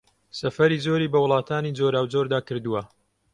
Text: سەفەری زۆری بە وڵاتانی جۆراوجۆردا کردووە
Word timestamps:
سەفەری 0.39 0.83
زۆری 0.85 1.11
بە 1.13 1.19
وڵاتانی 1.25 1.75
جۆراوجۆردا 1.77 2.39
کردووە 2.47 2.81